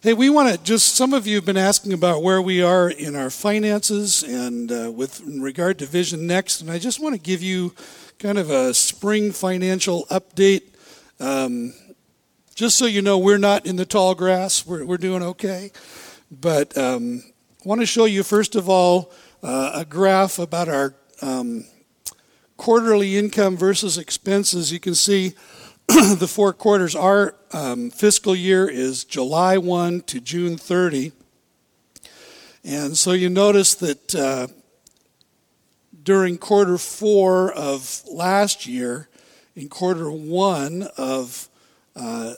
[0.00, 2.88] Hey, we want to just, some of you have been asking about where we are
[2.88, 7.20] in our finances and uh, with regard to Vision Next, and I just want to
[7.20, 7.74] give you
[8.20, 10.62] kind of a spring financial update.
[11.18, 11.74] Um,
[12.54, 15.72] just so you know, we're not in the tall grass, we're, we're doing okay.
[16.30, 17.24] But um,
[17.64, 19.10] I want to show you, first of all,
[19.42, 21.64] uh, a graph about our um,
[22.56, 24.70] quarterly income versus expenses.
[24.70, 25.34] You can see
[26.18, 26.94] the four quarters.
[26.94, 31.12] Our um, fiscal year is July 1 to June 30.
[32.62, 34.48] And so you notice that uh,
[36.02, 39.08] during quarter four of last year,
[39.56, 41.48] in quarter one of
[41.96, 42.34] uh,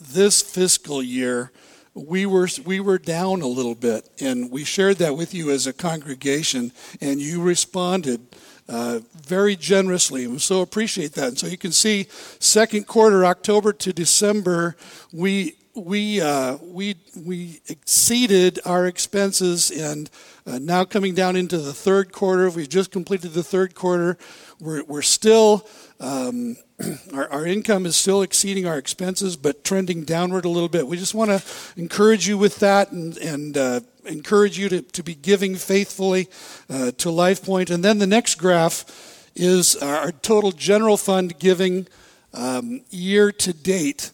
[0.00, 1.52] this fiscal year,
[1.92, 5.66] we were we were down a little bit, and we shared that with you as
[5.66, 8.20] a congregation, and you responded
[8.70, 10.28] uh, very generously.
[10.28, 11.28] We so appreciate that.
[11.28, 12.06] And so you can see,
[12.38, 14.76] second quarter, October to December,
[15.12, 20.08] we we uh, we we exceeded our expenses, and
[20.46, 24.16] uh, now coming down into the third quarter, we've just completed the third quarter.
[24.60, 25.68] We're we're still.
[25.98, 26.56] Um,
[27.12, 30.86] our, our, income is still exceeding our expenses, but trending downward a little bit.
[30.86, 31.42] We just want to
[31.78, 36.28] encourage you with that and, and uh, encourage you to, to be giving faithfully
[36.68, 37.70] uh, to LifePoint.
[37.70, 41.88] And then the next graph is our total general fund giving
[42.34, 44.12] um, year to date.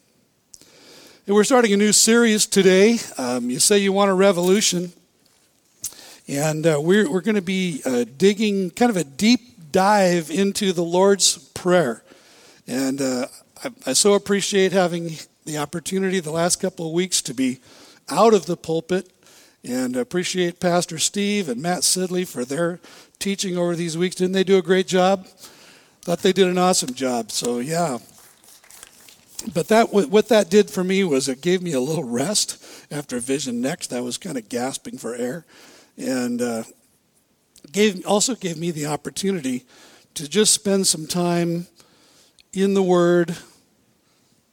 [1.26, 2.98] And we're starting a new series today.
[3.18, 4.92] Um, you say you want a revolution.
[6.26, 10.72] And uh, we're, we're going to be uh, digging kind of a deep dive into
[10.72, 12.02] the Lord's Prayer.
[12.66, 13.26] And uh,
[13.62, 15.12] I, I so appreciate having
[15.44, 17.60] the opportunity the last couple of weeks to be
[18.10, 19.08] out of the pulpit
[19.64, 22.80] and appreciate Pastor Steve and Matt Sidley for their
[23.18, 24.16] teaching over these weeks.
[24.16, 25.26] Didn't they do a great job?
[26.02, 27.30] Thought they did an awesome job.
[27.30, 27.98] So, yeah.
[29.52, 33.18] But that what that did for me was it gave me a little rest after
[33.18, 33.92] Vision Next.
[33.92, 35.44] I was kind of gasping for air,
[35.98, 36.62] and uh,
[37.70, 39.64] gave also gave me the opportunity
[40.14, 41.66] to just spend some time
[42.54, 43.36] in the Word,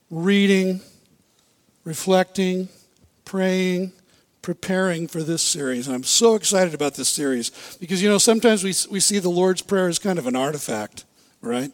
[0.09, 0.81] reading,
[1.85, 2.67] reflecting,
[3.23, 3.93] praying,
[4.41, 5.87] preparing for this series.
[5.87, 9.29] And I'm so excited about this series because, you know, sometimes we, we see the
[9.29, 11.05] Lord's Prayer as kind of an artifact,
[11.41, 11.71] right?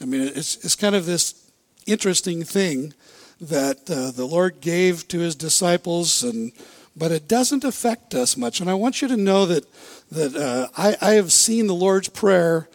[0.00, 1.50] I mean, it's, it's kind of this
[1.86, 2.94] interesting thing
[3.40, 6.52] that uh, the Lord gave to his disciples, and,
[6.96, 8.60] but it doesn't affect us much.
[8.60, 9.64] And I want you to know that,
[10.10, 12.68] that uh, I, I have seen the Lord's Prayer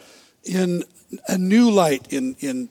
[0.44, 0.84] in
[1.28, 2.68] a new light, in, in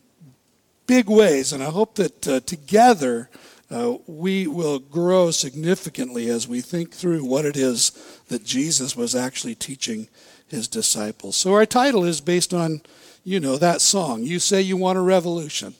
[0.87, 1.53] big ways.
[1.53, 3.29] And I hope that uh, together
[3.71, 7.91] uh, we will grow significantly as we think through what it is
[8.27, 10.07] that Jesus was actually teaching
[10.47, 11.35] his disciples.
[11.35, 12.81] So our title is based on,
[13.23, 14.23] you know, that song.
[14.23, 15.73] You say you want a revolution.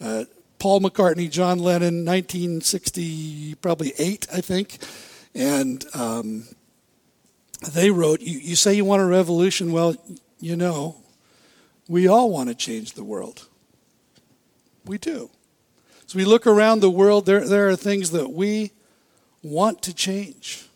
[0.00, 0.24] Uh,
[0.58, 4.78] Paul McCartney, John Lennon, 1960, probably eight, I think,
[5.34, 6.48] and um,
[7.72, 9.72] they wrote, you, you say you want a revolution.
[9.72, 9.94] Well,
[10.40, 10.96] you know,
[11.88, 13.46] we all want to change the world.
[14.84, 15.30] We do.
[16.06, 18.72] As we look around the world, there, there are things that we
[19.42, 20.66] want to change.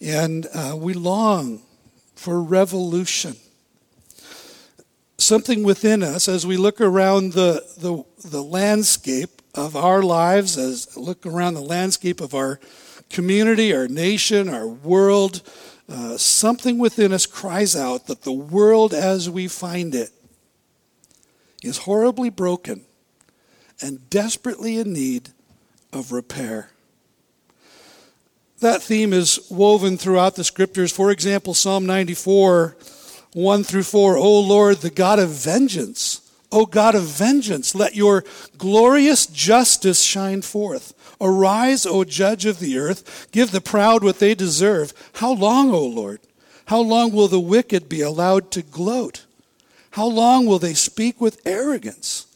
[0.00, 1.62] And uh, we long
[2.14, 3.36] for revolution.
[5.18, 10.96] Something within us, as we look around the, the, the landscape of our lives, as
[10.96, 12.60] look around the landscape of our
[13.10, 15.42] community, our nation, our world,
[15.88, 20.10] uh, something within us cries out that the world as we find it
[21.62, 22.84] is horribly broken
[23.84, 25.28] and desperately in need
[25.92, 26.70] of repair.
[28.60, 30.90] That theme is woven throughout the scriptures.
[30.90, 32.76] For example, Psalm 94,
[33.34, 34.16] 1 through 4.
[34.16, 38.24] O Lord, the God of vengeance, O God of vengeance, let your
[38.56, 40.94] glorious justice shine forth.
[41.20, 44.94] Arise, O judge of the earth, give the proud what they deserve.
[45.16, 46.20] How long, O Lord?
[46.66, 49.26] How long will the wicked be allowed to gloat?
[49.90, 52.26] How long will they speak with arrogance?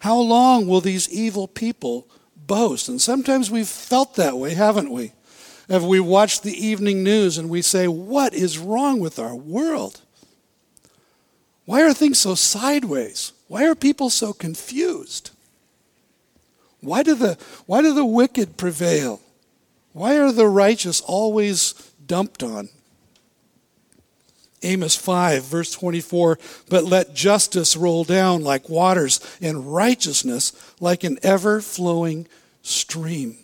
[0.00, 2.06] How long will these evil people
[2.46, 2.88] boast?
[2.88, 5.12] And sometimes we've felt that way, haven't we?
[5.68, 10.00] Have we watched the evening news and we say, What is wrong with our world?
[11.64, 13.32] Why are things so sideways?
[13.46, 15.30] Why are people so confused?
[16.80, 17.36] Why do the,
[17.66, 19.20] why do the wicked prevail?
[19.92, 21.74] Why are the righteous always
[22.04, 22.70] dumped on?
[24.62, 31.18] Amos 5, verse 24, but let justice roll down like waters and righteousness like an
[31.22, 32.26] ever flowing
[32.62, 33.38] stream.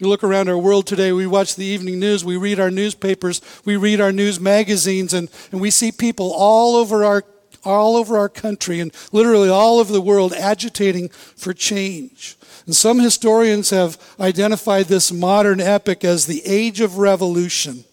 [0.00, 3.40] We look around our world today, we watch the evening news, we read our newspapers,
[3.64, 7.24] we read our news magazines, and, and we see people all over our
[7.64, 12.36] all over our country and literally all over the world agitating for change.
[12.66, 17.84] And some historians have identified this modern epic as the age of revolution.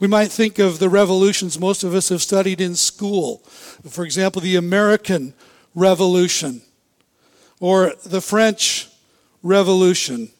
[0.00, 3.38] We might think of the revolutions most of us have studied in school.
[3.88, 5.34] For example, the American
[5.74, 6.62] Revolution
[7.60, 8.88] or the French
[9.42, 10.30] Revolution,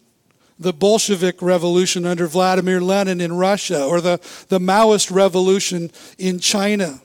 [0.58, 4.18] the Bolshevik Revolution under Vladimir Lenin in Russia, or the,
[4.48, 7.00] the Maoist Revolution in China.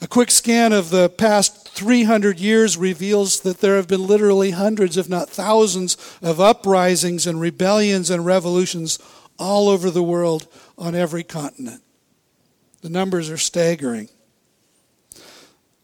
[0.00, 4.96] A quick scan of the past 300 years reveals that there have been literally hundreds,
[4.96, 9.00] if not thousands, of uprisings and rebellions and revolutions
[9.38, 10.46] all over the world
[10.76, 11.82] on every continent.
[12.82, 14.08] The numbers are staggering.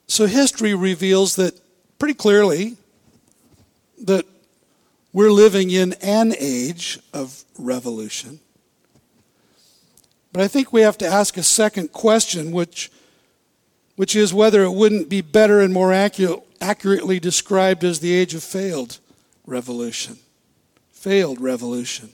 [0.07, 1.59] So history reveals that
[1.99, 2.77] pretty clearly
[4.03, 4.27] that
[5.13, 8.41] we're living in an age of revolution.
[10.33, 12.91] But I think we have to ask a second question, which
[13.97, 18.35] which is whether it wouldn't be better and more accurate, accurately described as the age
[18.35, 18.99] of failed
[19.47, 20.19] revolution.
[20.91, 22.11] Failed revolution.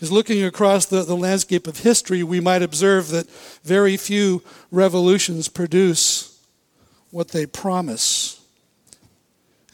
[0.00, 3.28] Because looking across the, the landscape of history, we might observe that
[3.64, 6.40] very few revolutions produce
[7.10, 8.40] what they promise.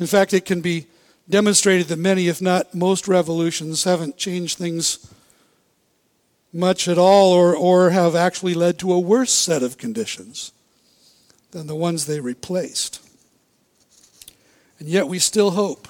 [0.00, 0.88] In fact, it can be
[1.31, 5.12] demonstrated that many, if not most, revolutions haven't changed things
[6.52, 10.51] much at all or, or have actually led to a worse set of conditions
[11.53, 13.01] than the ones they replaced.
[14.81, 15.86] And yet we still hope,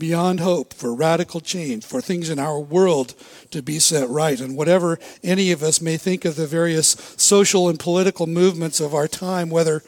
[0.00, 3.14] beyond hope, for radical change, for things in our world
[3.52, 4.40] to be set right.
[4.40, 8.92] And whatever any of us may think of the various social and political movements of
[8.92, 9.84] our time, whether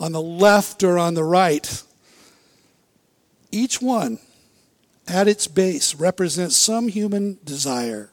[0.00, 1.82] on the left or on the right,
[3.50, 4.18] each one
[5.06, 8.10] at its base represents some human desire,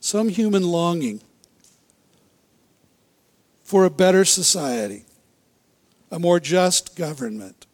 [0.00, 1.20] some human longing
[3.62, 5.04] for a better society,
[6.10, 7.66] a more just government,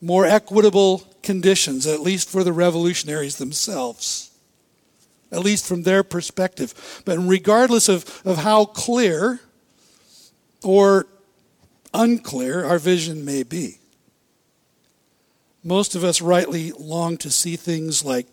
[0.00, 4.30] more equitable conditions, at least for the revolutionaries themselves,
[5.30, 7.02] at least from their perspective.
[7.04, 9.40] But regardless of, of how clear
[10.62, 11.06] or
[11.92, 13.78] unclear our vision may be,
[15.64, 18.26] most of us rightly long to see things like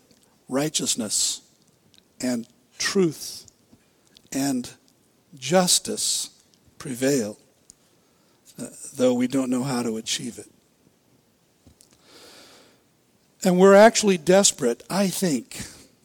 [0.48, 1.42] righteousness
[2.20, 2.46] and
[2.78, 3.50] truth
[4.32, 4.70] and
[5.38, 6.30] justice
[6.78, 7.38] prevail,
[8.58, 10.50] uh, though we don't know how to achieve it.
[13.46, 15.58] And we're actually desperate, I think,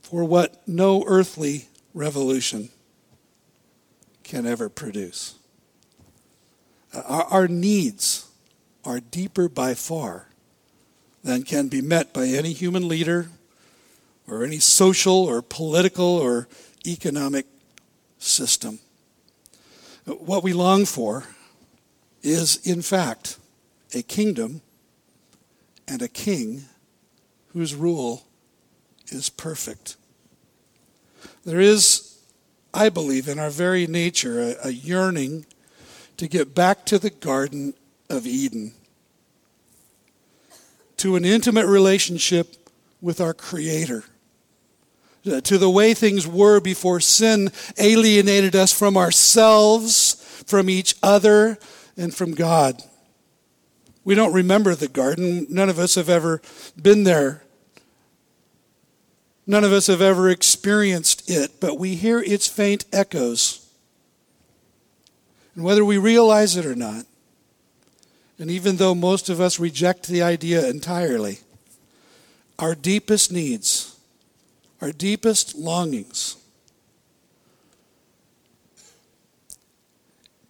[0.04, 2.70] for what no earthly revolution
[4.24, 5.34] can ever produce.
[6.94, 8.30] Uh, our, our needs
[8.86, 10.28] are deeper by far
[11.24, 13.30] than can be met by any human leader
[14.28, 16.48] or any social or political or
[16.86, 17.48] economic
[18.20, 18.78] system.
[20.06, 21.24] What we long for
[22.22, 23.40] is, in fact,
[23.96, 24.62] a kingdom
[25.88, 26.66] and a king
[27.54, 28.24] whose rule
[29.08, 29.98] is perfect.
[31.44, 32.20] There is,
[32.74, 35.46] I believe, in our very nature, a, a yearning
[36.18, 37.74] to get back to the Garden
[38.10, 38.74] of Eden,
[40.98, 42.56] to an intimate relationship
[43.02, 44.04] with our Creator,
[45.26, 50.16] uh, to the way things were before sin alienated us from ourselves,
[50.46, 51.58] from each other,
[51.98, 52.82] and from God.
[54.04, 55.46] We don't remember the garden.
[55.50, 56.42] None of us have ever
[56.80, 57.44] been there.
[59.46, 63.68] None of us have ever experienced it, but we hear its faint echoes.
[65.56, 67.06] And whether we realize it or not,
[68.40, 71.40] and even though most of us reject the idea entirely,
[72.58, 73.98] our deepest needs,
[74.80, 76.38] our deepest longings,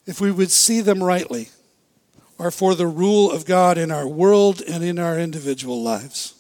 [0.06, 1.50] if we would see them rightly,
[2.42, 6.34] are for the rule of God in our world and in our individual lives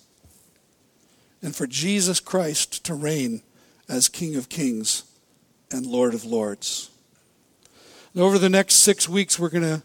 [1.43, 3.43] and for Jesus Christ to reign
[3.87, 5.03] as King of Kings
[5.69, 6.89] and Lord of Lords.
[8.15, 9.83] And over the next six weeks, we're going to,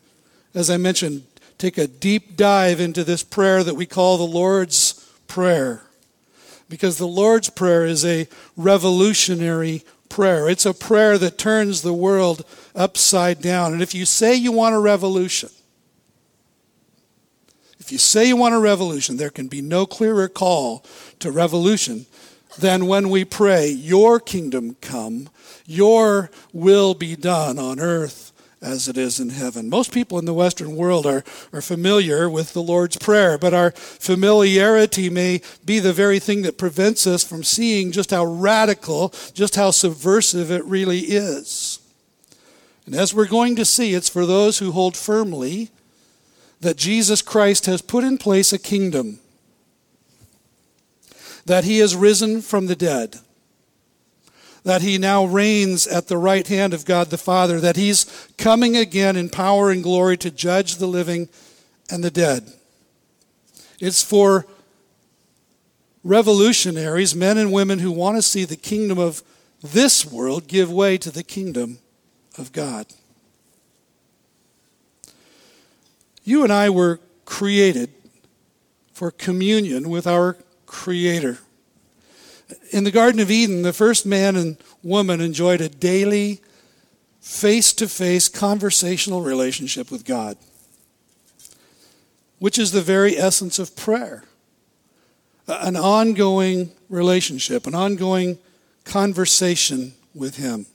[0.55, 1.25] as I mentioned,
[1.59, 4.95] take a deep dive into this prayer that we call the Lord's
[5.27, 5.83] Prayer.
[6.69, 10.49] Because the Lord's Prayer is a revolutionary prayer.
[10.49, 12.43] It's a prayer that turns the world
[12.75, 13.75] upside down.
[13.75, 15.51] And if you say you want a revolution,
[17.87, 20.85] if you say you want a revolution, there can be no clearer call
[21.21, 22.07] to revolution
[22.59, 25.29] than when we pray, Your kingdom come,
[25.67, 29.71] Your will be done on earth as it is in heaven.
[29.71, 33.71] Most people in the Western world are, are familiar with the Lord's Prayer, but our
[33.71, 39.55] familiarity may be the very thing that prevents us from seeing just how radical, just
[39.55, 41.79] how subversive it really is.
[42.85, 45.71] And as we're going to see, it's for those who hold firmly
[46.61, 49.21] that Jesus Christ has put in place a kingdom,
[51.45, 53.17] that he has risen from the dead,
[54.65, 58.05] that he now reigns at the right hand of God the Father, that he's
[58.37, 61.29] coming again in power and glory to judge the living
[61.91, 62.53] and the dead.
[63.79, 64.47] It's for
[66.03, 69.23] revolutionaries, men and women who want to see the kingdom of
[69.63, 71.79] this world give way to the kingdom
[72.39, 72.87] of God.
[76.27, 77.91] You and I were created
[78.93, 81.39] for communion with our Creator.
[82.73, 86.41] In the Garden of Eden, the first man and woman enjoyed a daily,
[87.21, 90.37] face to face conversational relationship with God,
[92.41, 94.25] which is the very essence of prayer
[95.47, 98.37] an ongoing relationship, an ongoing
[98.85, 100.67] conversation with Him.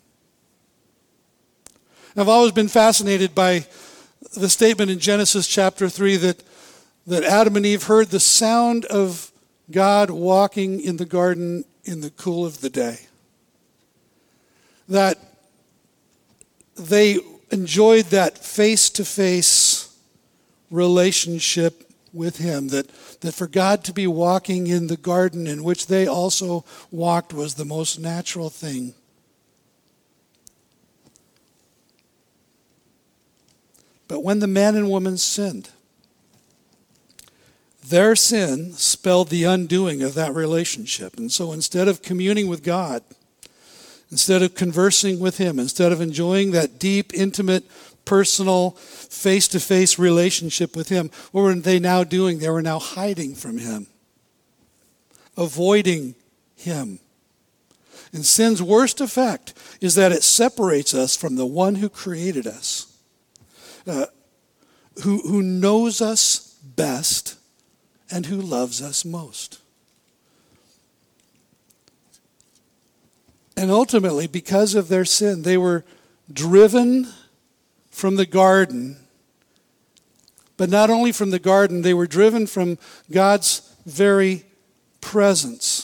[2.16, 3.66] I've always been fascinated by
[4.34, 6.44] the statement in Genesis chapter 3 that,
[7.08, 9.32] that Adam and Eve heard the sound of
[9.70, 13.00] God walking in the garden in the cool of the day.
[14.88, 15.18] That
[16.76, 17.20] they
[17.52, 19.98] enjoyed that face to face
[20.70, 22.70] relationship with Him.
[22.70, 22.90] That,
[23.22, 27.56] that for God to be walking in the garden in which they also walked was
[27.56, 28.94] the most natural thing
[34.12, 35.70] But when the man and woman sinned,
[37.82, 41.16] their sin spelled the undoing of that relationship.
[41.16, 43.04] And so instead of communing with God,
[44.12, 47.64] instead of conversing with Him, instead of enjoying that deep, intimate,
[48.04, 52.40] personal, face to face relationship with Him, what were they now doing?
[52.40, 53.88] They were now hiding from Him,
[55.38, 56.16] avoiding
[56.58, 57.00] Him.
[58.12, 62.91] And sin's worst effect is that it separates us from the one who created us
[63.88, 64.06] uh,
[65.04, 67.38] who, who knows us best
[68.12, 69.60] and who loves us most.
[73.58, 75.86] And ultimately, because of their sin, they were
[76.32, 77.08] driven
[77.90, 78.98] from the garden.
[80.58, 82.78] But not only from the garden, they were driven from
[83.12, 84.46] God's very
[85.00, 85.81] presence.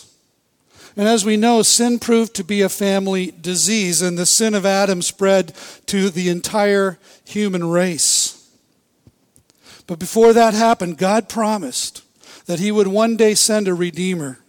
[0.97, 4.65] And as we know, sin proved to be a family disease, and the sin of
[4.65, 5.53] Adam spread
[5.85, 8.49] to the entire human race.
[9.85, 12.03] But before that happened, God promised
[12.47, 14.39] that He would one day send a Redeemer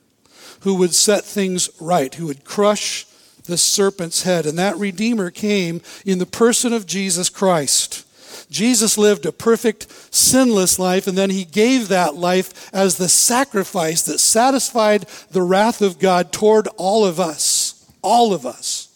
[0.61, 3.05] who would set things right, who would crush
[3.45, 4.47] the serpent's head.
[4.47, 8.07] And that Redeemer came in the person of Jesus Christ.
[8.51, 14.03] Jesus lived a perfect, sinless life, and then he gave that life as the sacrifice
[14.03, 17.75] that satisfied the wrath of God toward all of us.
[18.01, 18.89] All of us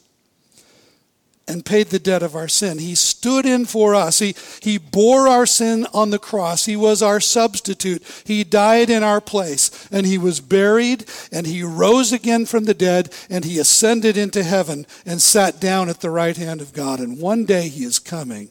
[1.48, 2.78] and paid the debt of our sin.
[2.78, 4.20] He stood in for us.
[4.20, 6.66] He, he bore our sin on the cross.
[6.66, 8.02] He was our substitute.
[8.24, 9.88] He died in our place.
[9.90, 14.42] And he was buried, and he rose again from the dead, and he ascended into
[14.42, 17.00] heaven and sat down at the right hand of God.
[17.00, 18.48] And one day he is coming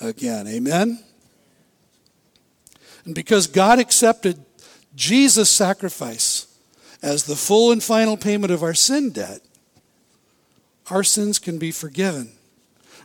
[0.00, 0.46] again.
[0.46, 0.98] Amen?
[3.04, 4.44] And because God accepted
[4.94, 6.46] Jesus' sacrifice
[7.02, 9.40] as the full and final payment of our sin debt,
[10.90, 12.32] our sins can be forgiven.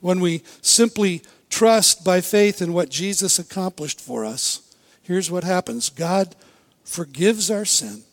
[0.02, 5.90] When we simply trust by faith in what Jesus accomplished for us, here's what happens
[5.90, 6.36] God
[6.84, 8.04] forgives our sin,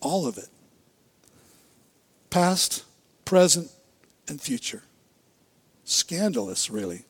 [0.00, 0.48] all of it
[2.30, 2.84] past,
[3.24, 3.70] present,
[4.28, 4.82] and future.
[5.84, 7.04] Scandalous, really.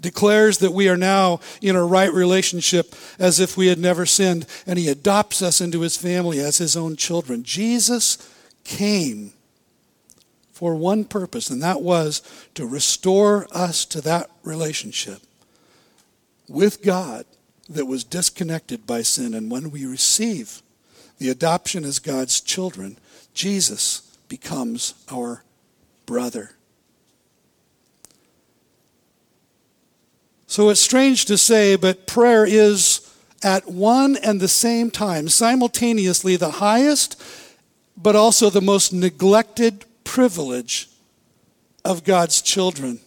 [0.00, 4.46] Declares that we are now in a right relationship as if we had never sinned,
[4.66, 7.42] and he adopts us into his family as his own children.
[7.42, 8.16] Jesus
[8.62, 9.32] came
[10.52, 12.22] for one purpose, and that was
[12.54, 15.22] to restore us to that relationship
[16.48, 17.24] with God
[17.68, 19.34] that was disconnected by sin.
[19.34, 20.62] And when we receive
[21.18, 22.98] the adoption as God's children,
[23.34, 25.42] Jesus becomes our
[26.06, 26.52] brother.
[30.48, 33.06] So it's strange to say, but prayer is
[33.44, 37.22] at one and the same time, simultaneously, the highest,
[37.98, 40.88] but also the most neglected privilege
[41.84, 43.00] of God's children.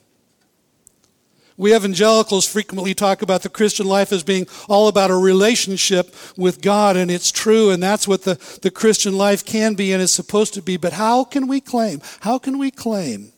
[1.57, 6.62] We evangelicals frequently talk about the Christian life as being all about a relationship with
[6.62, 10.12] God, and it's true, and that's what the, the Christian life can be and is
[10.12, 10.77] supposed to be.
[10.77, 13.33] But how can we claim, how can we claim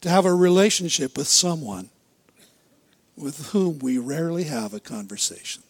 [0.00, 1.90] to have a relationship with someone
[3.16, 5.62] with whom we rarely have a conversation?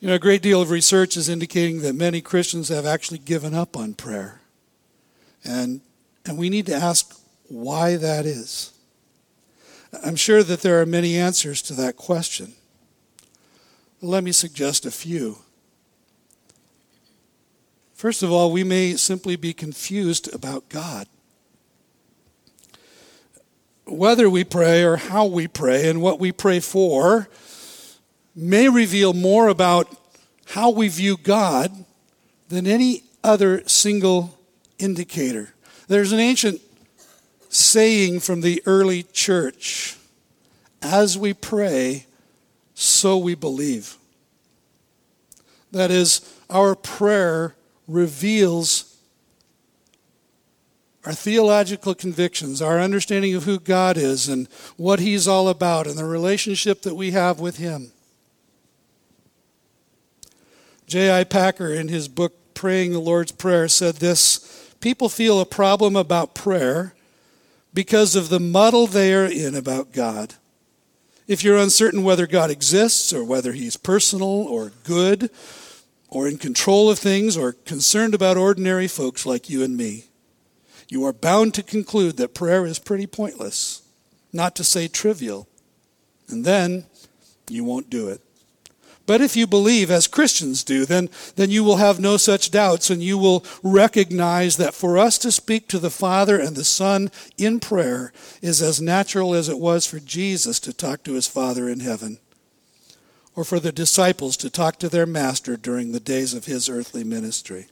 [0.00, 3.54] You know, a great deal of research is indicating that many Christians have actually given
[3.54, 4.40] up on prayer.
[5.44, 5.82] And,
[6.24, 8.72] and we need to ask why that is.
[10.04, 12.54] I'm sure that there are many answers to that question.
[14.00, 15.38] Let me suggest a few.
[17.92, 21.06] First of all, we may simply be confused about God.
[23.90, 27.28] Whether we pray or how we pray and what we pray for
[28.36, 29.94] may reveal more about
[30.46, 31.84] how we view God
[32.48, 34.38] than any other single
[34.78, 35.54] indicator.
[35.88, 36.60] There's an ancient
[37.48, 39.96] saying from the early church
[40.80, 42.06] as we pray,
[42.74, 43.96] so we believe.
[45.72, 47.56] That is, our prayer
[47.88, 48.89] reveals
[51.06, 55.96] our theological convictions, our understanding of who God is and what He's all about, and
[55.96, 57.92] the relationship that we have with Him.
[60.90, 61.22] J.I.
[61.22, 66.34] Packer, in his book Praying the Lord's Prayer, said this people feel a problem about
[66.34, 66.94] prayer
[67.72, 70.34] because of the muddle they are in about God.
[71.28, 75.30] If you're uncertain whether God exists or whether he's personal or good
[76.08, 80.06] or in control of things or concerned about ordinary folks like you and me,
[80.90, 83.82] you are bound to conclude that prayer is pretty pointless,
[84.32, 85.48] not to say trivial,
[86.28, 86.84] and then
[87.48, 88.20] you won't do it.
[89.06, 92.90] But if you believe, as Christians do, then, then you will have no such doubts
[92.90, 97.10] and you will recognize that for us to speak to the Father and the Son
[97.36, 101.68] in prayer is as natural as it was for Jesus to talk to his Father
[101.68, 102.18] in heaven
[103.34, 107.02] or for the disciples to talk to their Master during the days of his earthly
[107.02, 107.66] ministry.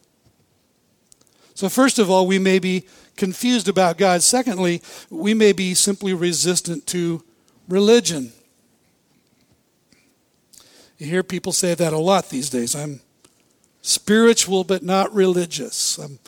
[1.59, 2.85] So, first of all, we may be
[3.17, 4.23] confused about God.
[4.23, 7.25] Secondly, we may be simply resistant to
[7.69, 8.31] religion.
[10.99, 12.77] You hear people say that a lot these days.
[12.77, 13.01] I'm
[13.83, 15.99] spiritual but not religious.
[15.99, 16.21] I'm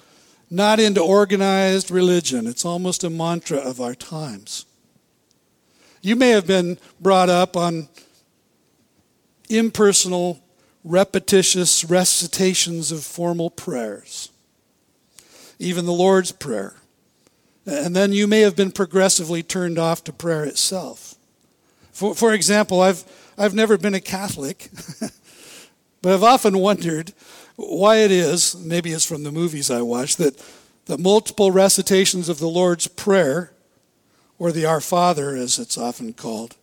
[0.51, 2.49] not into organized religion.
[2.49, 4.67] It's almost a mantra of our times.
[6.03, 7.89] You may have been brought up on
[9.49, 10.41] impersonal,
[10.83, 14.31] repetitious recitations of formal prayers,
[15.61, 16.75] even the Lord's Prayer.
[17.67, 21.15] And then you may have been progressively turned off to prayer itself.
[21.93, 23.05] For, for example, I've
[23.41, 24.69] I've never been a Catholic,
[26.03, 27.15] but I've often wondered
[27.57, 30.43] why it is, maybe it's from the movies I watch, that
[30.87, 33.53] the multiple recitations of the Lord's Prayer,
[34.39, 36.57] or the Our Father as it's often called,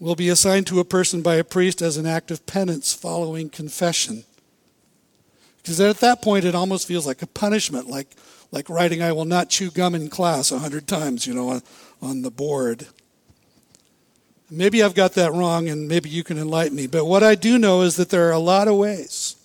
[0.00, 3.50] will be assigned to a person by a priest as an act of penance following
[3.50, 4.24] confession.
[5.64, 8.08] Because at that point, it almost feels like a punishment, like,
[8.52, 11.62] like writing, I will not chew gum in class a hundred times, you know, on,
[12.02, 12.86] on the board.
[14.50, 16.86] Maybe I've got that wrong and maybe you can enlighten me.
[16.86, 19.36] But what I do know is that there are a lot of ways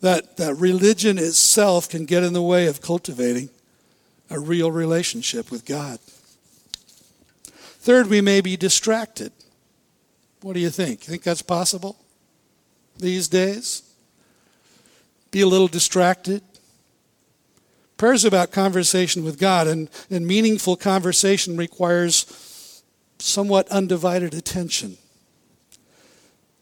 [0.00, 3.50] that, that religion itself can get in the way of cultivating
[4.30, 5.98] a real relationship with God.
[7.82, 9.32] Third, we may be distracted.
[10.40, 11.06] What do you think?
[11.06, 11.98] You think that's possible
[12.96, 13.82] these days?
[15.30, 16.42] Be a little distracted?
[17.96, 22.82] Prayer is about conversation with God, and, and meaningful conversation requires
[23.18, 24.96] somewhat undivided attention.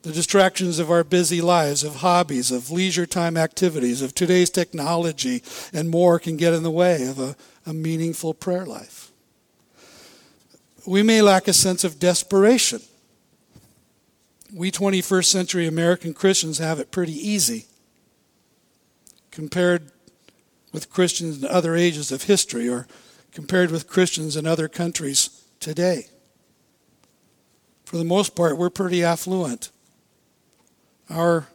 [0.03, 5.43] The distractions of our busy lives, of hobbies, of leisure time activities, of today's technology,
[5.73, 9.13] and more can get in the way of a, a meaningful prayer life.
[10.87, 12.81] We may lack a sense of desperation.
[14.53, 17.67] We 21st century American Christians have it pretty easy
[19.39, 19.93] compared
[20.73, 22.89] with Christians in other ages of history or
[23.31, 26.09] compared with Christians in other countries today.
[27.85, 29.71] For the most part, we're pretty affluent.
[31.09, 31.47] Our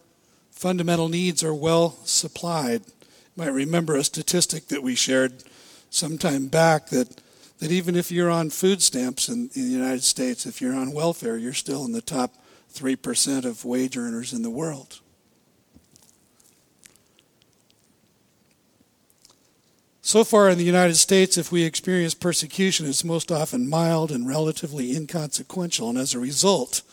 [0.49, 2.83] fundamental needs are well supplied.
[2.85, 5.43] You might remember a statistic that we shared
[5.89, 7.19] some time back that,
[7.59, 10.93] that even if you're on food stamps in, in the United States, if you're on
[10.93, 12.33] welfare, you're still in the top
[12.73, 15.01] 3% of wage earners in the world.
[20.13, 24.27] So far in the United States, if we experience persecution, it's most often mild and
[24.27, 26.83] relatively inconsequential, and as a result,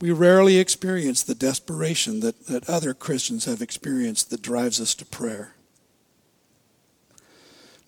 [0.00, 5.04] we rarely experience the desperation that, that other Christians have experienced that drives us to
[5.04, 5.56] prayer.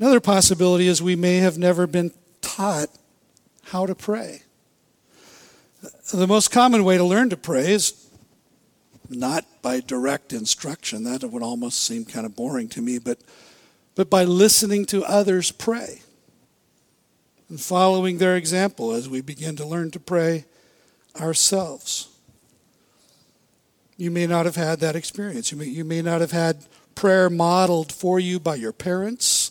[0.00, 2.88] Another possibility is we may have never been taught
[3.66, 4.42] how to pray.
[6.12, 8.08] The most common way to learn to pray is
[9.08, 11.04] not by direct instruction.
[11.04, 13.20] That would almost seem kind of boring to me, but
[13.94, 16.02] but by listening to others pray
[17.48, 20.46] and following their example as we begin to learn to pray
[21.20, 22.08] ourselves.
[23.98, 25.52] You may not have had that experience.
[25.52, 29.50] You may, you may not have had prayer modeled for you by your parents,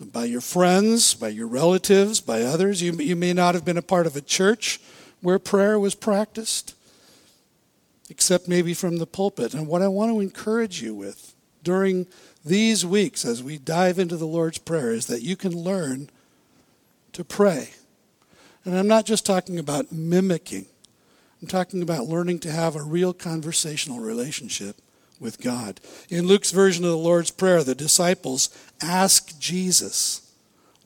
[0.00, 2.82] by your friends, by your relatives, by others.
[2.82, 4.80] You, you may not have been a part of a church
[5.20, 6.74] where prayer was practiced,
[8.10, 9.54] except maybe from the pulpit.
[9.54, 12.06] And what I want to encourage you with during
[12.44, 16.10] these weeks as we dive into the Lord's Prayer is that you can learn
[17.12, 17.70] to pray.
[18.64, 20.66] And I'm not just talking about mimicking,
[21.40, 24.76] I'm talking about learning to have a real conversational relationship
[25.20, 25.80] with God.
[26.08, 30.32] In Luke's version of the Lord's Prayer, the disciples ask Jesus,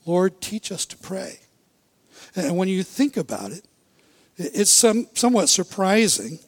[0.06, 1.40] Lord, teach us to pray.
[2.34, 3.64] And when you think about it,
[4.36, 6.38] it's some, somewhat surprising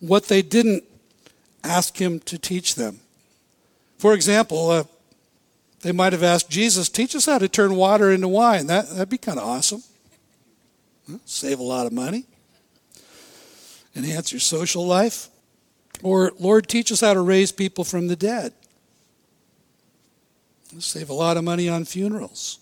[0.00, 0.84] what they didn't
[1.62, 3.00] ask him to teach them.
[4.02, 4.84] For example, uh,
[5.82, 8.66] they might have asked Jesus, teach us how to turn water into wine.
[8.66, 9.80] That, that'd be kind of awesome.
[11.24, 12.24] Save a lot of money.
[13.94, 15.28] Enhance your social life.
[16.02, 18.52] Or, Lord, teach us how to raise people from the dead.
[20.80, 22.58] Save a lot of money on funerals.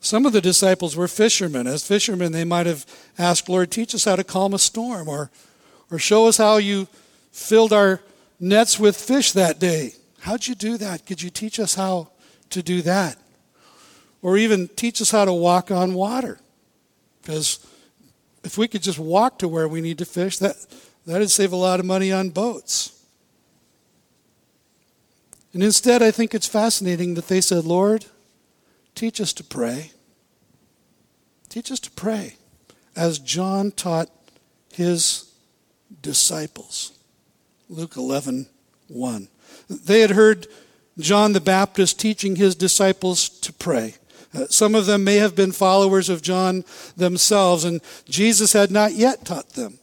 [0.00, 1.66] Some of the disciples were fishermen.
[1.66, 2.86] As fishermen, they might have
[3.18, 5.30] asked, Lord, teach us how to calm a storm, or,
[5.90, 6.88] or show us how you
[7.30, 8.00] filled our
[8.40, 9.94] nets with fish that day.
[10.20, 11.06] How'd you do that?
[11.06, 12.10] Could you teach us how
[12.50, 13.16] to do that?
[14.22, 16.40] Or even teach us how to walk on water.
[17.22, 17.64] Because
[18.42, 20.56] if we could just walk to where we need to fish, that,
[21.06, 22.94] that'd save a lot of money on boats.
[25.52, 28.06] And instead, I think it's fascinating that they said, Lord,
[28.94, 29.92] teach us to pray.
[31.48, 32.36] Teach us to pray,
[32.94, 34.10] as John taught
[34.72, 35.32] his
[36.02, 36.97] disciples.
[37.68, 38.46] Luke 11,
[38.88, 39.28] 1.
[39.68, 40.46] They had heard
[40.98, 43.96] John the Baptist teaching his disciples to pray.
[44.34, 46.64] Uh, some of them may have been followers of John
[46.96, 49.78] themselves, and Jesus had not yet taught them.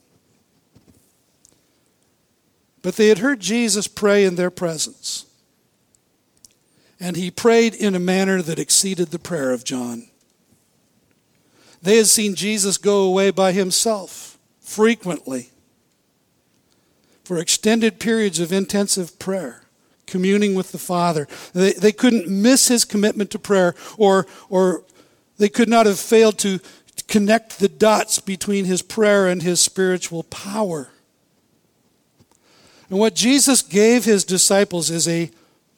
[2.82, 5.26] But they had heard Jesus pray in their presence.
[7.00, 10.08] And he prayed in a manner that exceeded the prayer of John.
[11.82, 15.52] They had seen Jesus go away by himself frequently
[17.26, 19.64] for extended periods of intensive prayer,
[20.06, 21.28] communing with the Father.
[21.54, 24.84] They, they couldn't miss his commitment to prayer, or, or
[25.38, 26.60] they could not have failed to
[27.08, 30.90] connect the dots between his prayer and his spiritual power.
[32.90, 35.32] And what Jesus gave his disciples is a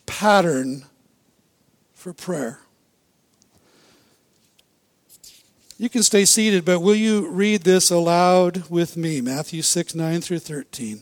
[0.06, 0.86] pattern
[1.94, 2.60] for prayer.
[5.80, 9.22] You can stay seated, but will you read this aloud with me?
[9.22, 11.02] Matthew 6, 9 through 13.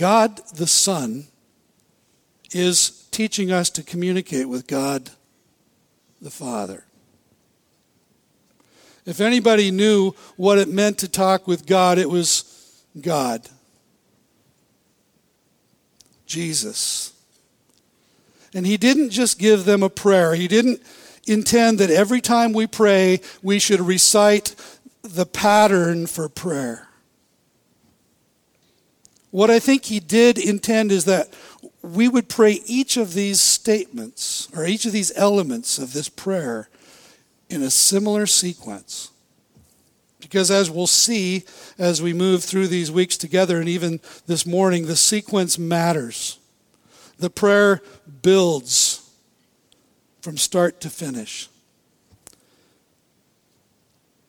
[0.00, 1.26] God the Son
[2.52, 5.10] is teaching us to communicate with God
[6.22, 6.84] the Father.
[9.04, 13.46] If anybody knew what it meant to talk with God, it was God.
[16.24, 17.12] Jesus.
[18.54, 20.34] And he didn't just give them a prayer.
[20.34, 20.80] He didn't
[21.26, 24.54] intend that every time we pray, we should recite
[25.02, 26.88] the pattern for prayer.
[29.30, 31.32] What I think he did intend is that
[31.82, 36.68] we would pray each of these statements or each of these elements of this prayer
[37.48, 39.10] in a similar sequence.
[40.20, 41.44] Because as we'll see
[41.78, 46.38] as we move through these weeks together, and even this morning, the sequence matters.
[47.18, 47.82] The prayer
[48.22, 49.10] builds
[50.20, 51.48] from start to finish.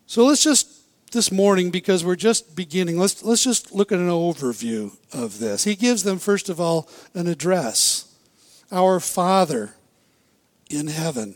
[0.08, 0.81] So let's just,
[1.12, 5.66] this morning, because we're just beginning, let's, let's just look at an overview of this.
[5.66, 8.16] He gives them, first of all, an address
[8.72, 9.76] Our Father
[10.70, 11.36] in heaven.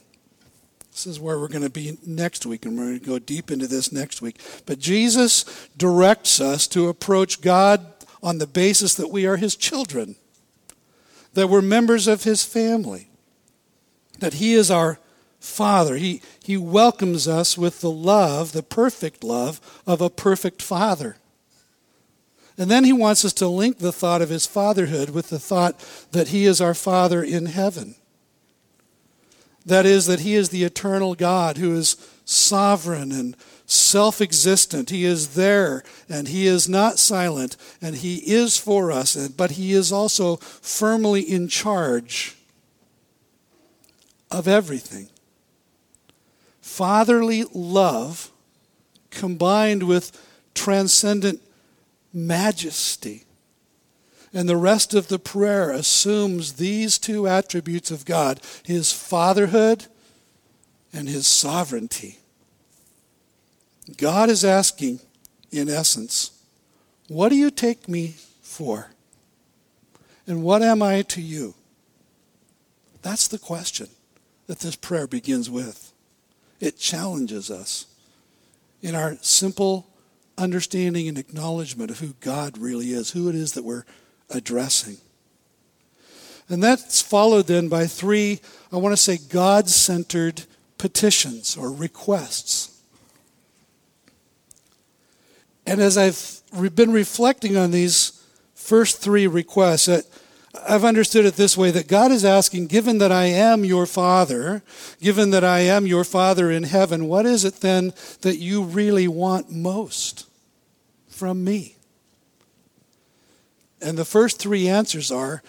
[0.92, 3.52] This is where we're going to be next week, and we're going to go deep
[3.52, 4.40] into this next week.
[4.66, 5.44] But Jesus
[5.76, 7.86] directs us to approach God
[8.24, 10.16] on the basis that we are His children,
[11.34, 13.10] that we're members of His family,
[14.20, 15.00] that He is our
[15.46, 15.96] Father.
[15.96, 21.18] He, he welcomes us with the love, the perfect love, of a perfect Father.
[22.58, 25.80] And then He wants us to link the thought of His fatherhood with the thought
[26.12, 27.96] that He is our Father in heaven.
[29.66, 34.90] That is, that He is the eternal God who is sovereign and self existent.
[34.90, 39.74] He is there and He is not silent and He is for us, but He
[39.74, 42.36] is also firmly in charge
[44.32, 45.10] of everything.
[46.76, 48.32] Fatherly love
[49.10, 50.12] combined with
[50.54, 51.42] transcendent
[52.14, 53.24] majesty
[54.36, 59.86] and the rest of the prayer assumes these two attributes of God his fatherhood
[60.92, 62.20] and his sovereignty.
[63.96, 65.00] God is asking,
[65.52, 66.32] in essence,
[67.08, 68.92] what do you take me for?
[70.28, 71.56] And what am I to you?
[73.02, 73.88] That's the question
[74.48, 75.94] that this prayer begins with.
[76.60, 77.86] It challenges us
[78.82, 79.88] in our simple
[80.38, 83.86] understanding and acknowledgement of who God really is, who it is that we're
[84.30, 84.98] addressing.
[86.50, 88.40] And that's followed then by three,
[88.72, 90.44] I want to say, God centered
[90.78, 92.72] petitions or requests.
[95.66, 99.88] And as I've been reflecting on these first three requests,
[100.68, 104.64] I've understood it this way that God is asking, given that I am your Father,
[105.00, 109.08] given that I am your Father in heaven, what is it then that you really
[109.08, 110.28] want most
[111.08, 111.76] from me?
[113.82, 115.44] And the first three answers are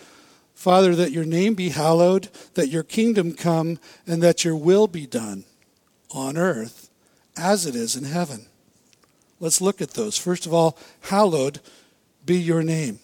[0.54, 5.06] Father, that your name be hallowed, that your kingdom come, and that your will be
[5.06, 5.44] done
[6.10, 6.88] on earth
[7.36, 8.46] as it is in heaven.
[9.38, 10.16] Let's look at those.
[10.16, 11.60] First of all, hallowed
[12.24, 13.00] be your name.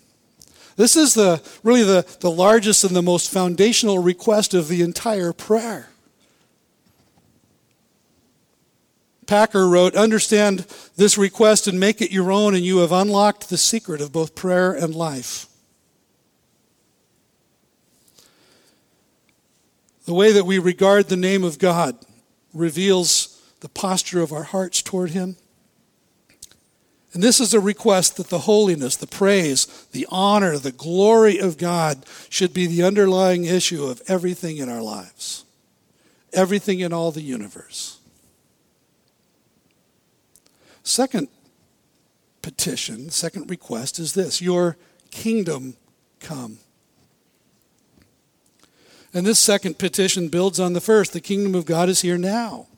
[0.82, 5.32] This is the really the, the largest and the most foundational request of the entire
[5.32, 5.90] prayer.
[9.28, 10.66] Packer wrote, Understand
[10.96, 14.34] this request and make it your own, and you have unlocked the secret of both
[14.34, 15.46] prayer and life.
[20.06, 21.96] The way that we regard the name of God
[22.52, 25.36] reveals the posture of our hearts toward Him.
[27.14, 31.58] And this is a request that the holiness, the praise, the honor, the glory of
[31.58, 35.44] God should be the underlying issue of everything in our lives,
[36.32, 37.98] everything in all the universe.
[40.82, 41.28] Second
[42.40, 44.76] petition, second request is this Your
[45.10, 45.76] kingdom
[46.20, 46.58] come.
[49.14, 51.12] And this second petition builds on the first.
[51.12, 52.68] The kingdom of God is here now.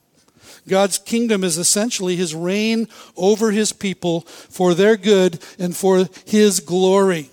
[0.68, 6.60] God's kingdom is essentially his reign over his people for their good and for his
[6.60, 7.30] glory.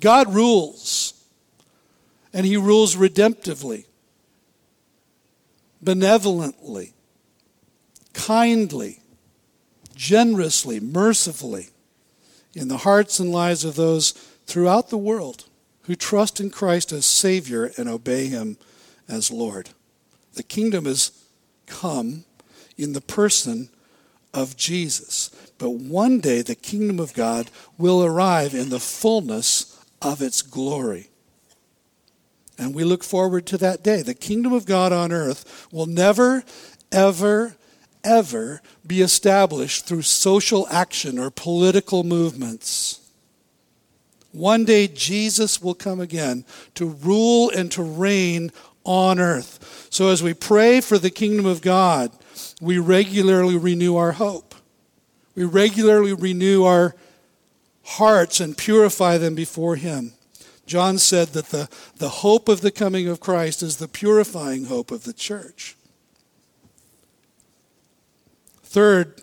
[0.00, 1.14] God rules,
[2.32, 3.86] and he rules redemptively,
[5.82, 6.92] benevolently
[8.18, 9.00] kindly,
[9.94, 11.68] generously, mercifully
[12.54, 14.12] in the hearts and lives of those
[14.46, 15.46] throughout the world
[15.82, 18.58] who trust in Christ as Savior and obey Him
[19.08, 19.70] as Lord.
[20.38, 21.10] The kingdom has
[21.66, 22.24] come
[22.76, 23.70] in the person
[24.32, 25.30] of Jesus.
[25.58, 31.08] But one day the kingdom of God will arrive in the fullness of its glory.
[32.56, 34.00] And we look forward to that day.
[34.02, 36.44] The kingdom of God on earth will never,
[36.92, 37.56] ever,
[38.04, 43.00] ever be established through social action or political movements.
[44.30, 46.44] One day Jesus will come again
[46.76, 48.52] to rule and to reign
[48.88, 49.86] on earth.
[49.90, 52.10] So as we pray for the kingdom of God,
[52.58, 54.54] we regularly renew our hope.
[55.34, 56.96] We regularly renew our
[57.84, 60.14] hearts and purify them before Him.
[60.66, 64.90] John said that the, the hope of the coming of Christ is the purifying hope
[64.90, 65.76] of the church.
[68.62, 69.22] Third,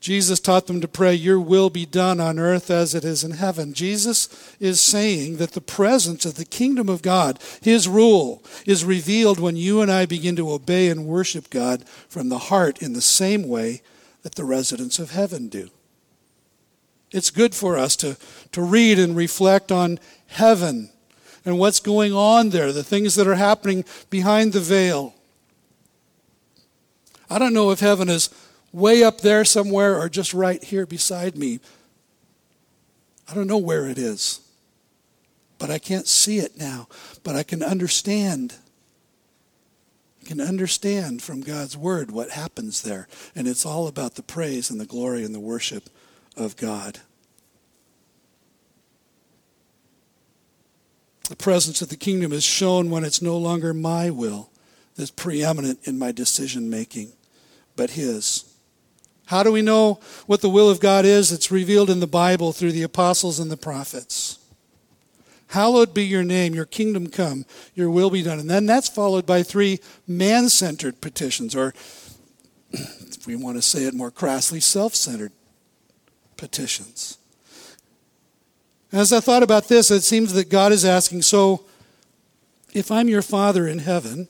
[0.00, 3.32] Jesus taught them to pray, Your will be done on earth as it is in
[3.32, 3.74] heaven.
[3.74, 9.38] Jesus is saying that the presence of the kingdom of God, His rule, is revealed
[9.38, 13.02] when you and I begin to obey and worship God from the heart in the
[13.02, 13.82] same way
[14.22, 15.68] that the residents of heaven do.
[17.10, 18.16] It's good for us to,
[18.52, 20.90] to read and reflect on heaven
[21.44, 25.14] and what's going on there, the things that are happening behind the veil.
[27.28, 28.30] I don't know if heaven is
[28.72, 31.60] way up there somewhere or just right here beside me.
[33.28, 34.40] I don't know where it is,
[35.58, 36.88] but I can't see it now.
[37.22, 38.54] But I can understand.
[40.22, 43.08] I can understand from God's word what happens there.
[43.34, 45.88] And it's all about the praise and the glory and the worship
[46.36, 47.00] of God.
[51.28, 54.50] The presence of the kingdom is shown when it's no longer my will
[54.96, 57.12] that's preeminent in my decision making,
[57.76, 58.49] but His.
[59.30, 61.30] How do we know what the will of God is?
[61.30, 64.40] It's revealed in the Bible through the apostles and the prophets.
[65.50, 68.40] Hallowed be your name, your kingdom come, your will be done.
[68.40, 71.74] And then that's followed by three man centered petitions, or
[72.72, 75.30] if we want to say it more crassly, self centered
[76.36, 77.16] petitions.
[78.90, 81.66] As I thought about this, it seems that God is asking so,
[82.74, 84.26] if I'm your Father in heaven,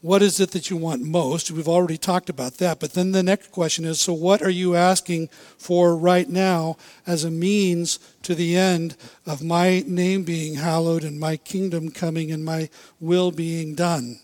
[0.00, 1.50] what is it that you want most?
[1.50, 2.78] We've already talked about that.
[2.78, 7.24] But then the next question is so, what are you asking for right now as
[7.24, 12.44] a means to the end of my name being hallowed and my kingdom coming and
[12.44, 12.68] my
[13.00, 14.20] will being done?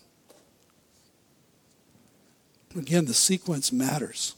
[2.77, 4.35] Again, the sequence matters.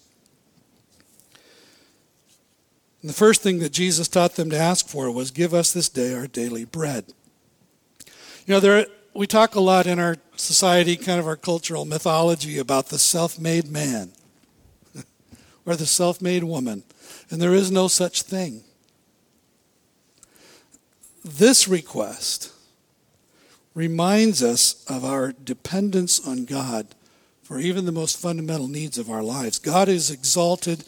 [3.01, 5.87] And the first thing that Jesus taught them to ask for was, Give us this
[5.87, 7.05] day our daily bread.
[8.47, 12.57] You know, there, we talk a lot in our society, kind of our cultural mythology,
[12.57, 14.11] about the self made man
[15.65, 16.83] or the self made woman.
[17.29, 18.63] And there is no such thing.
[21.23, 22.53] This request
[23.73, 26.87] reminds us of our dependence on God
[27.43, 29.59] for even the most fundamental needs of our lives.
[29.59, 30.83] God is exalted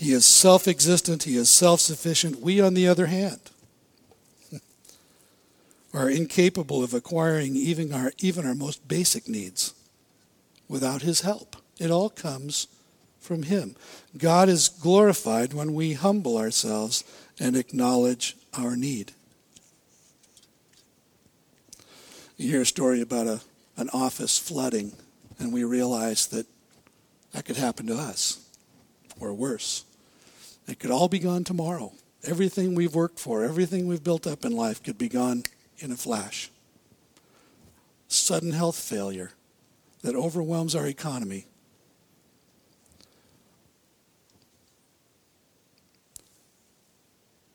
[0.00, 2.40] he is self existent, he is self sufficient.
[2.40, 3.38] We, on the other hand,
[5.92, 9.74] are incapable of acquiring even our, even our most basic needs
[10.68, 11.56] without his help.
[11.78, 12.68] It all comes
[13.20, 13.76] from him.
[14.16, 17.04] God is glorified when we humble ourselves
[17.38, 19.12] and acknowledge our need.
[22.36, 23.40] You hear a story about a,
[23.76, 24.92] an office flooding,
[25.38, 26.46] and we realize that
[27.32, 28.40] that could happen to us,
[29.20, 29.84] or worse.
[30.66, 31.92] It could all be gone tomorrow.
[32.24, 35.44] Everything we've worked for, everything we've built up in life could be gone
[35.80, 36.50] in a flash.
[38.08, 39.32] Sudden health failure
[40.02, 41.46] that overwhelms our economy.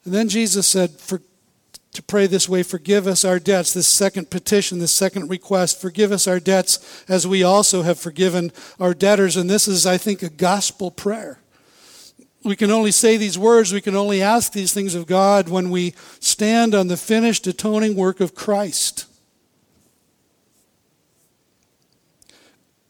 [0.04, 1.22] And then Jesus said, for,
[1.94, 3.74] to pray this way, forgive us our debts.
[3.74, 8.52] This second petition, this second request, forgive us our debts as we also have forgiven
[8.80, 9.36] our debtors.
[9.36, 11.40] And this is, I think, a gospel prayer
[12.46, 15.72] we can only say these words, we can only ask these things of God when
[15.72, 19.06] we stand on the finished atoning work of Christ.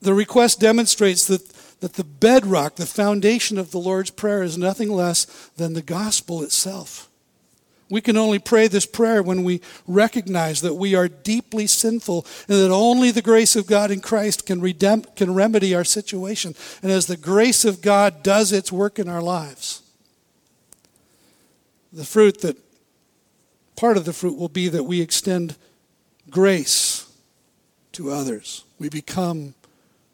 [0.01, 1.47] The request demonstrates that,
[1.79, 5.23] that the bedrock, the foundation of the Lord's Prayer is nothing less
[5.55, 7.09] than the gospel itself.
[7.89, 12.57] We can only pray this prayer when we recognize that we are deeply sinful and
[12.57, 14.59] that only the grace of God in Christ can,
[15.15, 16.55] can remedy our situation.
[16.81, 19.83] And as the grace of God does its work in our lives,
[21.93, 22.57] the fruit that,
[23.75, 25.55] part of the fruit will be that we extend
[26.29, 27.11] grace
[27.91, 28.63] to others.
[28.79, 29.53] We become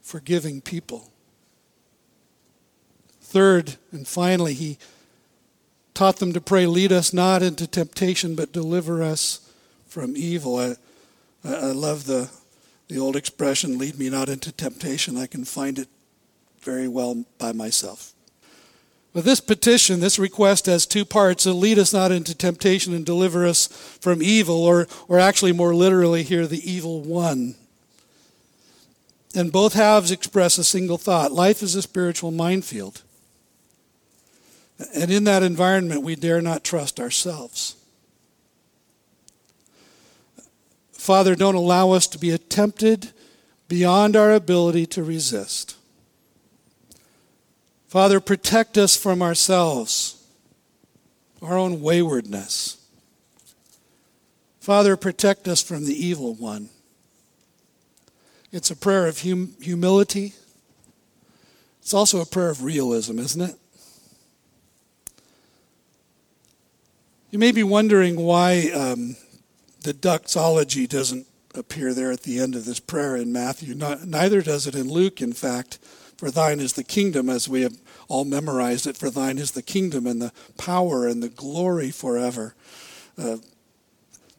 [0.01, 1.09] forgiving people.
[3.21, 4.77] Third and finally, he
[5.93, 9.49] taught them to pray, Lead us not into temptation, but deliver us
[9.87, 10.57] from evil.
[10.57, 10.75] I,
[11.43, 12.29] I love the,
[12.87, 15.87] the old expression, lead me not into temptation, I can find it
[16.61, 18.13] very well by myself.
[19.13, 21.43] But this petition, this request has two parts.
[21.43, 23.67] To lead us not into temptation and deliver us
[23.99, 27.55] from evil, or, or actually more literally here, the evil one.
[29.35, 31.31] And both halves express a single thought.
[31.31, 33.01] Life is a spiritual minefield.
[34.95, 37.75] And in that environment, we dare not trust ourselves.
[40.91, 43.11] Father, don't allow us to be tempted
[43.67, 45.75] beyond our ability to resist.
[47.87, 50.23] Father, protect us from ourselves,
[51.41, 52.77] our own waywardness.
[54.59, 56.69] Father, protect us from the evil one.
[58.51, 60.33] It's a prayer of hum- humility.
[61.81, 63.55] It's also a prayer of realism, isn't it?
[67.31, 69.15] You may be wondering why um,
[69.83, 73.73] the doxology doesn't appear there at the end of this prayer in Matthew.
[73.73, 75.79] Not, neither does it in Luke, in fact.
[76.17, 77.77] For thine is the kingdom, as we have
[78.09, 78.97] all memorized it.
[78.97, 82.53] For thine is the kingdom and the power and the glory forever.
[83.17, 83.37] Uh,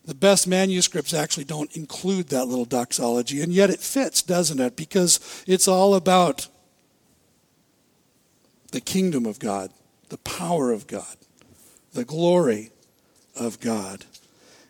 [0.05, 4.77] the best manuscripts actually don't include that little doxology, and yet it fits, doesn't it?
[4.77, 6.47] Because it's all about
[8.71, 9.71] the kingdom of God,
[10.11, 11.17] the power of God,
[11.95, 12.71] the glory
[13.37, 14.05] of God.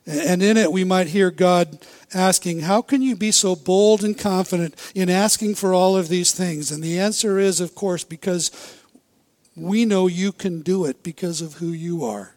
[0.07, 1.79] And in it, we might hear God
[2.13, 6.33] asking, How can you be so bold and confident in asking for all of these
[6.33, 6.71] things?
[6.71, 8.51] And the answer is, of course, because
[9.55, 12.35] we know you can do it because of who you are.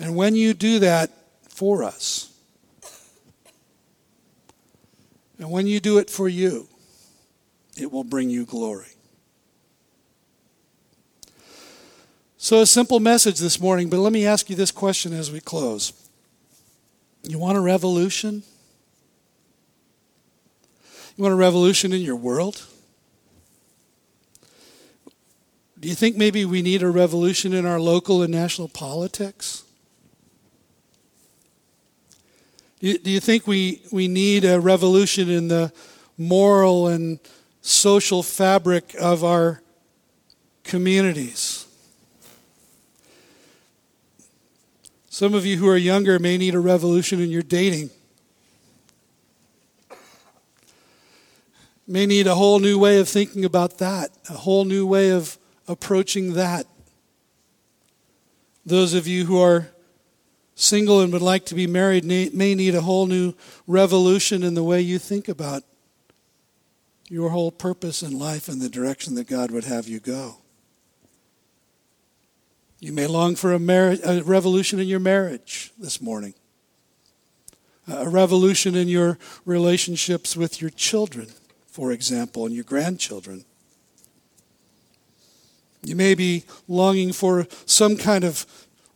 [0.00, 1.10] And when you do that
[1.48, 2.32] for us,
[5.38, 6.68] and when you do it for you,
[7.76, 8.93] it will bring you glory.
[12.44, 15.40] So, a simple message this morning, but let me ask you this question as we
[15.40, 15.94] close.
[17.22, 18.42] You want a revolution?
[21.16, 22.66] You want a revolution in your world?
[25.80, 29.64] Do you think maybe we need a revolution in our local and national politics?
[32.78, 35.72] Do you think we, we need a revolution in the
[36.18, 37.20] moral and
[37.62, 39.62] social fabric of our
[40.62, 41.63] communities?
[45.14, 47.90] Some of you who are younger may need a revolution in your dating.
[51.86, 55.38] May need a whole new way of thinking about that, a whole new way of
[55.68, 56.66] approaching that.
[58.66, 59.68] Those of you who are
[60.56, 63.34] single and would like to be married may need a whole new
[63.68, 65.62] revolution in the way you think about
[67.08, 70.38] your whole purpose in life and the direction that God would have you go.
[72.84, 76.34] You may long for a, marriage, a revolution in your marriage this morning,
[77.88, 81.28] a revolution in your relationships with your children,
[81.66, 83.46] for example, and your grandchildren.
[85.82, 88.44] You may be longing for some kind of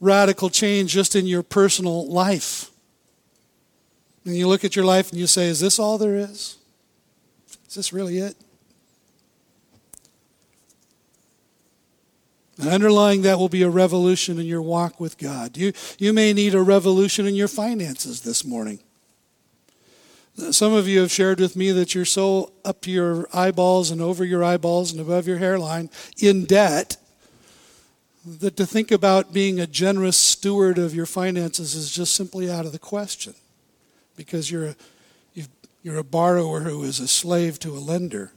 [0.01, 2.71] radical change just in your personal life.
[4.27, 6.59] And you look at your life and you say, Is this all there is?
[7.67, 8.37] Is this really it?
[12.59, 15.57] And underlying that will be a revolution in your walk with God.
[15.57, 18.81] You, you may need a revolution in your finances this morning.
[20.51, 24.01] Some of you have shared with me that you're so up to your eyeballs and
[24.01, 26.97] over your eyeballs and above your hairline in debt
[28.25, 32.67] that to think about being a generous steward of your finances is just simply out
[32.67, 33.35] of the question
[34.17, 34.77] because you're a,
[35.83, 38.33] you're a borrower who is a slave to a lender.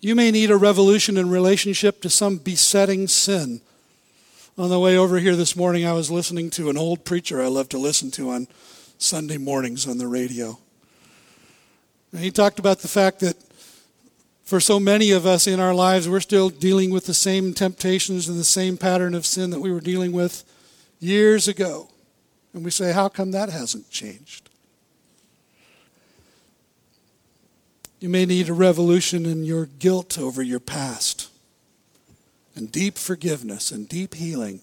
[0.00, 3.60] You may need a revolution in relationship to some besetting sin.
[4.56, 7.48] On the way over here this morning, I was listening to an old preacher I
[7.48, 8.46] love to listen to on
[8.98, 10.58] Sunday mornings on the radio.
[12.12, 13.36] And he talked about the fact that
[14.44, 18.28] for so many of us in our lives, we're still dealing with the same temptations
[18.28, 20.44] and the same pattern of sin that we were dealing with
[21.00, 21.88] years ago.
[22.54, 24.47] And we say, how come that hasn't changed?
[28.00, 31.30] You may need a revolution in your guilt over your past,
[32.54, 34.60] and deep forgiveness and deep healing.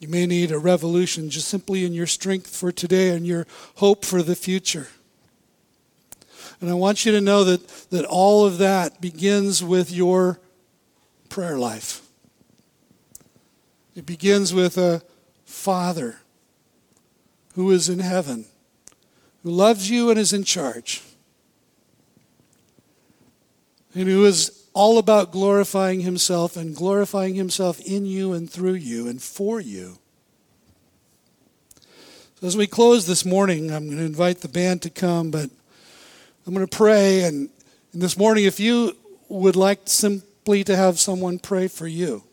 [0.00, 4.04] You may need a revolution just simply in your strength for today and your hope
[4.04, 4.88] for the future.
[6.60, 10.40] And I want you to know that, that all of that begins with your
[11.28, 12.02] prayer life.
[13.94, 15.02] It begins with a
[15.44, 16.20] Father
[17.54, 18.46] who is in heaven,
[19.42, 21.02] who loves you and is in charge,
[23.94, 29.06] and who is all about glorifying himself and glorifying himself in you and through you
[29.08, 29.98] and for you.
[32.40, 35.50] So as we close this morning, I'm going to invite the band to come, but
[36.46, 37.24] I'm going to pray.
[37.24, 37.50] And,
[37.92, 38.96] and this morning, if you
[39.28, 42.24] would like simply to have someone pray for you,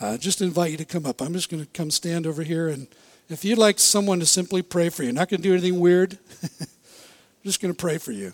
[0.00, 1.20] uh, just invite you to come up.
[1.20, 2.68] I'm just going to come stand over here.
[2.68, 2.88] And
[3.30, 6.18] if you'd like someone to simply pray for you, not going to do anything weird,
[7.44, 8.32] just going to pray for you.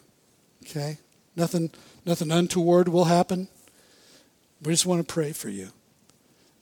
[0.64, 0.99] Okay?
[1.36, 1.70] Nothing,
[2.07, 3.49] nothing untoward will happen.
[4.62, 5.68] We just want to pray for you.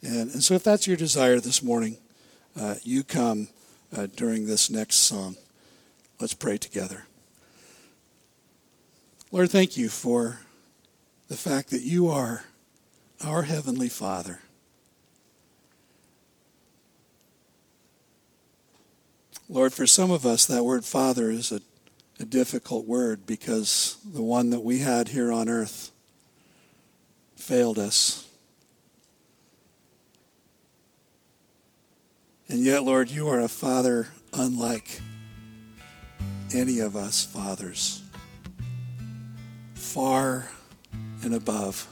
[0.02, 1.96] And, and so if that's your desire this morning,
[2.58, 3.48] uh, you come
[3.96, 5.36] uh, during this next song.
[6.20, 7.06] Let's pray together.
[9.30, 10.40] Lord, thank you for
[11.28, 12.44] the fact that you are
[13.24, 14.40] our Heavenly Father.
[19.54, 21.60] Lord, for some of us, that word Father is a,
[22.18, 25.92] a difficult word because the one that we had here on earth
[27.36, 28.28] failed us.
[32.48, 35.00] And yet, Lord, you are a Father unlike
[36.52, 38.02] any of us fathers,
[39.74, 40.48] far
[41.22, 41.86] and above.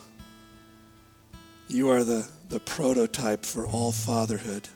[1.69, 4.69] You are the, the prototype for all fatherhood.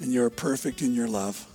[0.00, 1.46] And you are perfect in your love,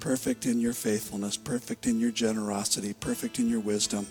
[0.00, 4.06] perfect in your faithfulness, perfect in your generosity, perfect in your wisdom.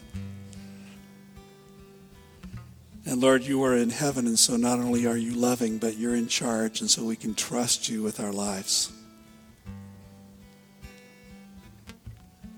[3.08, 6.16] And Lord, you are in heaven, and so not only are you loving, but you're
[6.16, 8.92] in charge, and so we can trust you with our lives.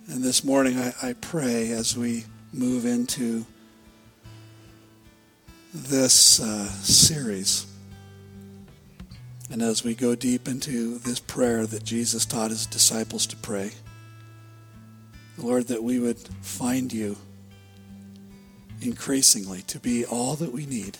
[0.10, 2.24] And this morning, I, I pray as we
[2.54, 3.46] move into
[5.74, 7.68] this uh, series,
[9.50, 13.72] and as we go deep into this prayer that Jesus taught his disciples to pray,
[15.38, 17.16] Lord, that we would find you
[18.82, 20.98] increasingly to be all that we need.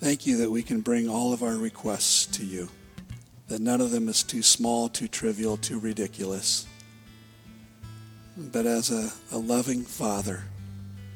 [0.00, 2.68] Thank you that we can bring all of our requests to you,
[3.48, 6.66] that none of them is too small, too trivial, too ridiculous.
[8.36, 10.42] But as a, a loving Father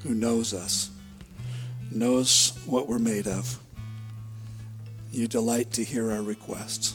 [0.03, 0.91] who knows us,
[1.91, 3.59] knows what we're made of,
[5.11, 6.95] you delight to hear our requests.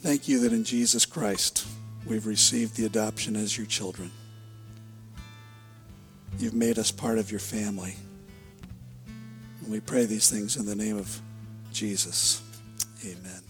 [0.00, 1.66] Thank you that in Jesus Christ
[2.06, 4.10] we've received the adoption as your children.
[6.38, 7.96] You've made us part of your family.
[9.60, 11.20] And we pray these things in the name of
[11.72, 12.42] Jesus.
[13.04, 13.47] Amen.